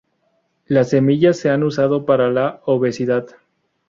Las 0.65 0.89
semillas 0.89 1.37
se 1.37 1.51
han 1.51 1.61
usado 1.61 2.07
para 2.07 2.31
la 2.31 2.59
obesidad. 2.65 3.27